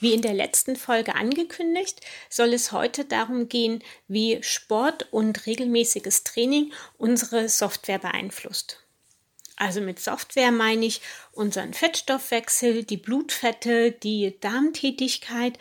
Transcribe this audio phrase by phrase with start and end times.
[0.00, 2.00] Wie in der letzten Folge angekündigt,
[2.30, 8.84] soll es heute darum gehen, wie Sport und regelmäßiges Training unsere Software beeinflusst.
[9.56, 11.00] Also mit Software meine ich
[11.32, 15.58] unseren Fettstoffwechsel, die Blutfette, die Darmtätigkeit,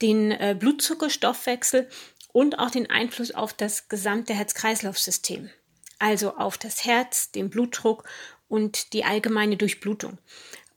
[0.00, 1.88] den äh, Blutzuckerstoffwechsel
[2.32, 5.50] und auch den Einfluss auf das gesamte Herz-Kreislauf-System.
[5.98, 8.04] Also auf das Herz, den Blutdruck
[8.48, 10.18] und die allgemeine Durchblutung.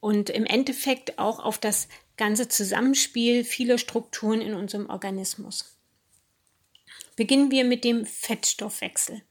[0.04, 5.77] Und im Endeffekt auch auf das ganze Zusammenspiel vieler Strukturen in unserem Organismus.
[7.16, 9.21] Beginnen wir mit dem Fettstoffwechsel.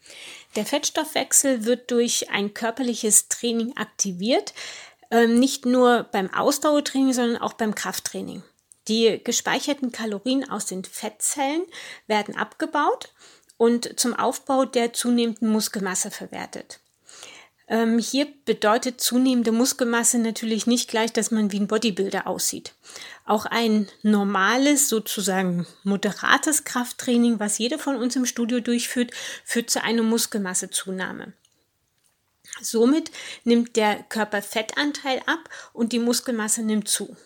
[0.57, 4.55] Der Fettstoffwechsel wird durch ein körperliches Training aktiviert,
[5.11, 8.43] ähm, nicht nur beim Ausdauertraining, sondern auch beim Krafttraining.
[8.89, 11.67] Die gespeicherten Kalorien aus den Fettzellen
[12.07, 13.12] werden abgebaut
[13.59, 16.81] und zum Aufbau der zunehmenden Muskelmasse verwertet.
[17.73, 22.75] Ähm, hier bedeutet zunehmende Muskelmasse natürlich nicht gleich, dass man wie ein Bodybuilder aussieht.
[23.25, 29.12] Auch ein normales, sozusagen moderates Krafttraining, was jeder von uns im Studio durchführt,
[29.43, 31.33] führt zu einer Muskelmassezunahme.
[32.61, 33.11] Somit
[33.45, 37.17] nimmt der Körperfettanteil ab und die Muskelmasse nimmt zu.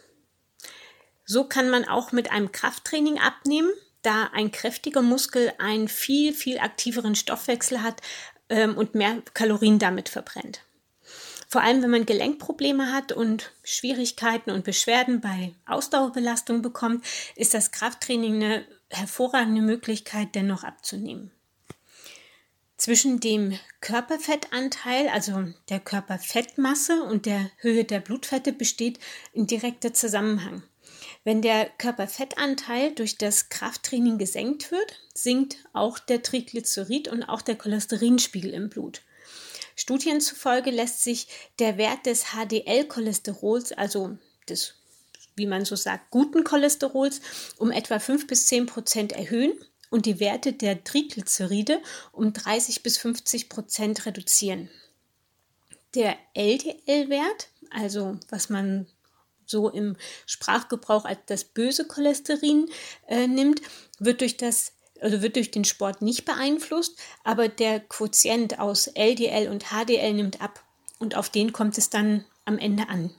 [1.24, 6.58] So kann man auch mit einem Krafttraining abnehmen, da ein kräftiger Muskel einen viel, viel
[6.58, 8.00] aktiveren Stoffwechsel hat
[8.48, 10.61] ähm, und mehr Kalorien damit verbrennt.
[11.48, 17.05] Vor allem, wenn man Gelenkprobleme hat und Schwierigkeiten und Beschwerden bei Ausdauerbelastung bekommt,
[17.36, 21.30] ist das Krafttraining eine hervorragende Möglichkeit, dennoch abzunehmen.
[22.77, 28.98] Zwischen dem Körperfettanteil, also der Körperfettmasse und der Höhe der Blutfette besteht
[29.34, 30.62] ein direkter Zusammenhang.
[31.27, 37.56] Wenn der Körperfettanteil durch das Krafttraining gesenkt wird, sinkt auch der Triglycerid und auch der
[37.56, 39.02] Cholesterinspiegel im Blut.
[39.74, 41.27] Studien zufolge lässt sich
[41.58, 44.16] der Wert des HDL-Cholesterols, also
[44.48, 44.74] des,
[45.34, 47.20] wie man so sagt, guten Cholesterols,
[47.56, 49.52] um etwa 5 bis 10 Prozent erhöhen
[49.90, 54.70] und die Werte der Triglyceride um 30 bis 50 Prozent reduzieren.
[55.96, 58.86] Der LDL-Wert, also was man
[59.46, 59.96] so im
[60.27, 62.68] Sprachgebrauch als das böse Cholesterin
[63.07, 63.62] äh, nimmt,
[63.98, 69.48] wird durch das also wird durch den Sport nicht beeinflusst, aber der Quotient aus LDL
[69.48, 70.64] und HDL nimmt ab
[70.98, 73.14] und auf den kommt es dann am Ende an.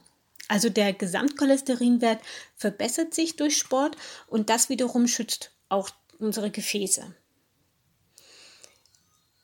[0.48, 2.20] Also der Gesamtcholesterinwert
[2.56, 3.96] verbessert sich durch Sport
[4.26, 7.14] und das wiederum schützt auch unsere Gefäße.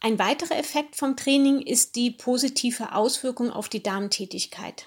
[0.00, 4.86] Ein weiterer Effekt vom Training ist die positive Auswirkung auf die Darmtätigkeit.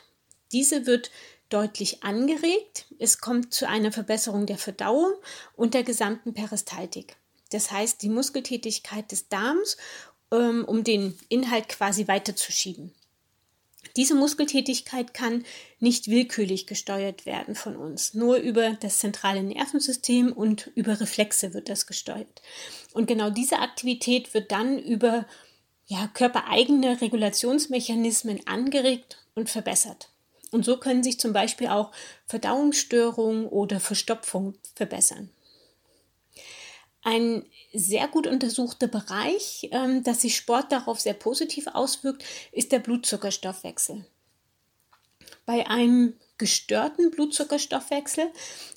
[0.51, 1.11] Diese wird
[1.49, 2.85] deutlich angeregt.
[2.99, 5.13] Es kommt zu einer Verbesserung der Verdauung
[5.55, 7.15] und der gesamten Peristaltik.
[7.51, 9.77] Das heißt, die Muskeltätigkeit des Darms,
[10.31, 12.93] ähm, um den Inhalt quasi weiterzuschieben.
[13.95, 15.45] Diese Muskeltätigkeit kann
[15.79, 18.13] nicht willkürlich gesteuert werden von uns.
[18.13, 22.41] Nur über das zentrale Nervensystem und über Reflexe wird das gesteuert.
[22.93, 25.25] Und genau diese Aktivität wird dann über
[25.87, 30.09] ja, körpereigene Regulationsmechanismen angeregt und verbessert.
[30.51, 31.91] Und so können sich zum Beispiel auch
[32.25, 35.29] Verdauungsstörungen oder Verstopfung verbessern.
[37.03, 42.79] Ein sehr gut untersuchter Bereich, ähm, dass sich Sport darauf sehr positiv auswirkt, ist der
[42.79, 44.05] Blutzuckerstoffwechsel.
[45.45, 48.31] Bei einem gestörten Blutzuckerstoffwechsel,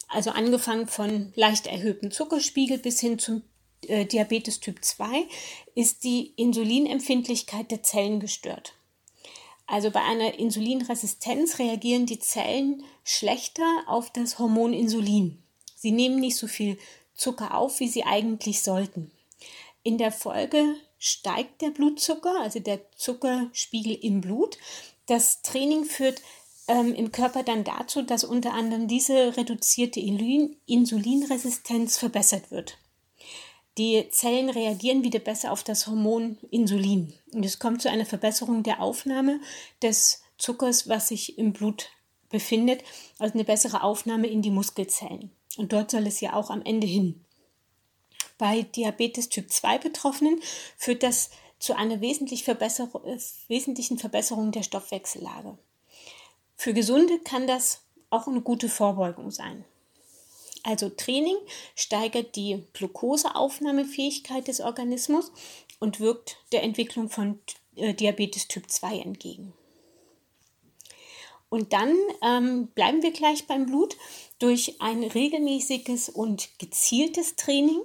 [0.09, 3.43] also angefangen von leicht erhöhtem Zuckerspiegel bis hin zum
[3.87, 5.27] äh, Diabetes Typ 2,
[5.75, 8.75] ist die Insulinempfindlichkeit der Zellen gestört.
[9.71, 15.45] Also bei einer Insulinresistenz reagieren die Zellen schlechter auf das Hormon Insulin.
[15.77, 16.77] Sie nehmen nicht so viel
[17.15, 19.13] Zucker auf, wie sie eigentlich sollten.
[19.85, 24.59] In der Folge steigt der Blutzucker, also der Zuckerspiegel im Blut.
[25.07, 26.21] Das Training führt
[26.67, 32.77] ähm, im Körper dann dazu, dass unter anderem diese reduzierte Insulinresistenz verbessert wird.
[33.81, 37.15] Die Zellen reagieren wieder besser auf das Hormon Insulin.
[37.33, 39.41] Und es kommt zu einer Verbesserung der Aufnahme
[39.81, 41.89] des Zuckers, was sich im Blut
[42.29, 42.85] befindet,
[43.19, 45.31] also eine bessere Aufnahme in die Muskelzellen.
[45.57, 47.25] Und dort soll es ja auch am Ende hin.
[48.37, 50.43] Bei Diabetes Typ 2 Betroffenen
[50.77, 52.91] führt das zu einer wesentlich Verbesser
[53.49, 55.57] wesentlichen Verbesserung der Stoffwechsellage.
[56.55, 59.65] Für Gesunde kann das auch eine gute Vorbeugung sein.
[60.63, 61.37] Also Training
[61.75, 65.33] steigert die Glukoseaufnahmefähigkeit des Organismus
[65.79, 67.41] und wirkt der Entwicklung von
[67.77, 69.53] äh, Diabetes Typ 2 entgegen.
[71.49, 73.97] Und dann ähm, bleiben wir gleich beim Blut.
[74.39, 77.81] Durch ein regelmäßiges und gezieltes Training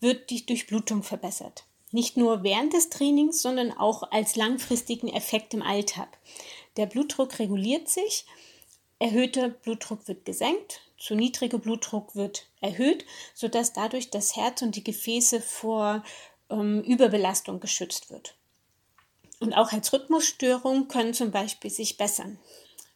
[0.00, 1.64] wird die Durchblutung verbessert.
[1.90, 6.18] Nicht nur während des Trainings, sondern auch als langfristigen Effekt im Alltag.
[6.76, 8.24] Der Blutdruck reguliert sich
[8.98, 13.04] erhöhter Blutdruck wird gesenkt, zu niedriger Blutdruck wird erhöht,
[13.34, 16.02] sodass dadurch das Herz und die Gefäße vor
[16.50, 18.34] ähm, Überbelastung geschützt wird.
[19.40, 22.38] Und auch Herzrhythmusstörungen können zum Beispiel sich bessern.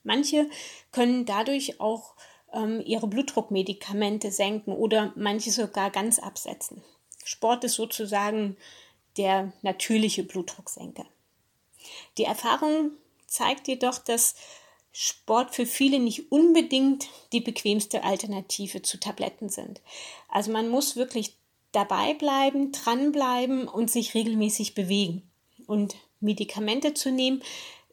[0.02, 0.50] Manche
[0.90, 2.14] können dadurch auch
[2.52, 6.82] ähm, ihre Blutdruckmedikamente senken oder manche sogar ganz absetzen.
[7.24, 8.56] Sport ist sozusagen
[9.16, 11.06] der natürliche Blutdrucksenker.
[12.18, 12.92] Die Erfahrung
[13.26, 14.34] zeigt jedoch, dass
[14.92, 19.80] Sport für viele nicht unbedingt die bequemste Alternative zu Tabletten sind.
[20.28, 21.34] Also man muss wirklich
[21.72, 25.22] dabei bleiben, dranbleiben und sich regelmäßig bewegen.
[25.66, 27.42] Und Medikamente zu nehmen,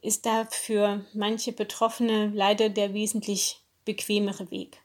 [0.01, 4.77] ist da für manche Betroffene leider der wesentlich bequemere Weg.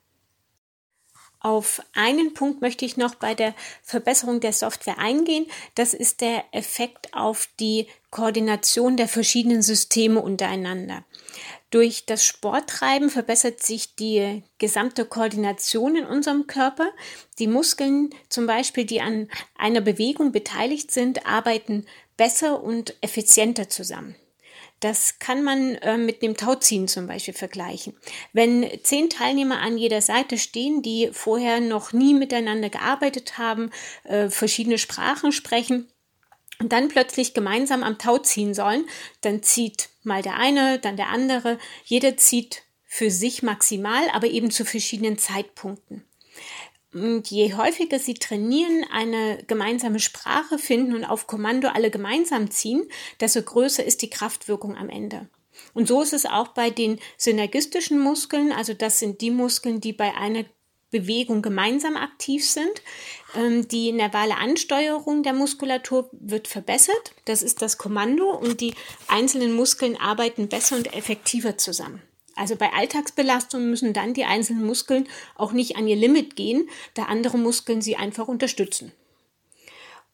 [1.45, 5.45] Auf einen Punkt möchte ich noch bei der Verbesserung der Software eingehen.
[5.75, 11.05] Das ist der Effekt auf die Koordination der verschiedenen Systeme untereinander.
[11.69, 16.89] Durch das Sporttreiben verbessert sich die gesamte Koordination in unserem Körper.
[17.39, 21.85] Die Muskeln zum Beispiel, die an einer Bewegung beteiligt sind, arbeiten
[22.17, 24.15] besser und effizienter zusammen.
[24.81, 27.95] Das kann man äh, mit dem Tauziehen zum Beispiel vergleichen.
[28.33, 33.71] Wenn zehn Teilnehmer an jeder Seite stehen, die vorher noch nie miteinander gearbeitet haben,
[34.05, 35.89] äh, verschiedene Sprachen sprechen,
[36.61, 38.87] und dann plötzlich gemeinsam am Tau ziehen sollen,
[39.23, 41.59] dann zieht mal der eine, dann der andere.
[41.85, 46.05] Jeder zieht für sich maximal, aber eben zu verschiedenen Zeitpunkten.
[46.95, 52.89] Und je häufiger sie trainieren, eine gemeinsame Sprache finden und auf Kommando alle gemeinsam ziehen,
[53.21, 55.29] desto größer ist die Kraftwirkung am Ende.
[55.73, 59.93] Und so ist es auch bei den synergistischen Muskeln, also das sind die Muskeln, die
[59.93, 60.45] bei einer
[60.91, 62.83] Bewegung gemeinsam aktiv sind.
[63.35, 67.15] Ähm, die nervale Ansteuerung der Muskulatur wird verbessert.
[67.25, 68.75] Das ist das Kommando und die
[69.09, 72.01] einzelnen Muskeln arbeiten besser und effektiver zusammen.
[72.37, 77.05] Also bei Alltagsbelastungen müssen dann die einzelnen Muskeln auch nicht an ihr Limit gehen, da
[77.05, 78.93] andere Muskeln sie einfach unterstützen.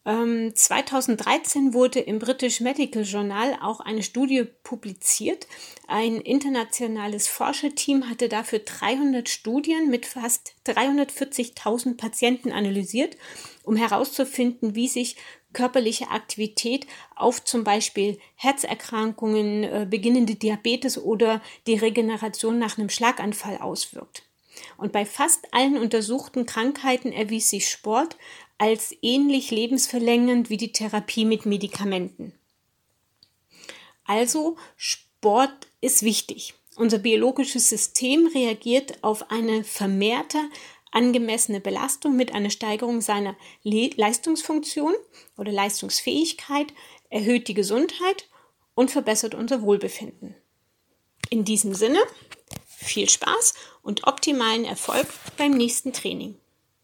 [0.03, 5.45] 2013 ähm, wurde im British Medical Journal auch eine Studie publiziert.
[5.87, 13.15] Ein internationales Forscherteam hatte dafür 300 Studien mit fast 340.000 Patienten analysiert,
[13.63, 15.17] um herauszufinden, wie sich
[15.53, 23.57] körperliche Aktivität auf zum Beispiel Herzerkrankungen, äh, beginnende Diabetes oder die Regeneration nach einem Schlaganfall
[23.57, 24.23] auswirkt.
[24.77, 28.17] Und bei fast allen untersuchten Krankheiten erwies sich Sport
[28.57, 32.33] als ähnlich lebensverlängernd wie die Therapie mit Medikamenten.
[34.05, 36.53] Also Sport ist wichtig.
[36.75, 40.39] Unser biologisches System reagiert auf eine vermehrte
[40.91, 44.93] angemessene Belastung mit einer Steigerung seiner Le Leistungsfunktion
[45.37, 46.73] oder Leistungsfähigkeit,
[47.09, 48.27] erhöht die Gesundheit
[48.75, 50.35] und verbessert unser Wohlbefinden.
[51.29, 51.99] In diesem Sinne,
[52.83, 55.07] viel Spaß und optimalen Erfolg
[55.37, 56.40] beim nächsten Training.